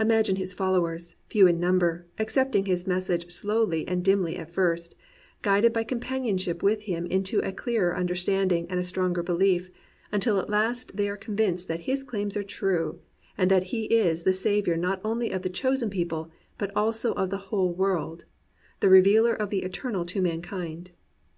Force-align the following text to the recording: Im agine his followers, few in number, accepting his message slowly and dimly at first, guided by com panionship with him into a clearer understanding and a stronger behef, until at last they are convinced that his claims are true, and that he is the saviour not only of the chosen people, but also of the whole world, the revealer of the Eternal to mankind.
Im 0.00 0.08
agine 0.08 0.38
his 0.38 0.54
followers, 0.54 1.16
few 1.28 1.46
in 1.46 1.60
number, 1.60 2.06
accepting 2.18 2.64
his 2.64 2.86
message 2.86 3.30
slowly 3.30 3.86
and 3.86 4.02
dimly 4.02 4.36
at 4.38 4.50
first, 4.50 4.94
guided 5.42 5.70
by 5.70 5.84
com 5.84 6.00
panionship 6.00 6.62
with 6.62 6.84
him 6.84 7.04
into 7.04 7.40
a 7.40 7.52
clearer 7.52 7.94
understanding 7.94 8.66
and 8.70 8.80
a 8.80 8.82
stronger 8.82 9.22
behef, 9.22 9.68
until 10.10 10.40
at 10.40 10.48
last 10.48 10.96
they 10.96 11.10
are 11.10 11.16
convinced 11.18 11.68
that 11.68 11.80
his 11.80 12.02
claims 12.04 12.38
are 12.38 12.42
true, 12.42 13.00
and 13.36 13.50
that 13.50 13.64
he 13.64 13.84
is 13.84 14.22
the 14.22 14.32
saviour 14.32 14.78
not 14.78 14.98
only 15.04 15.28
of 15.30 15.42
the 15.42 15.50
chosen 15.50 15.90
people, 15.90 16.30
but 16.56 16.70
also 16.74 17.12
of 17.12 17.28
the 17.28 17.36
whole 17.52 17.70
world, 17.70 18.24
the 18.80 18.88
revealer 18.88 19.34
of 19.34 19.50
the 19.50 19.62
Eternal 19.62 20.06
to 20.06 20.22
mankind. 20.22 20.92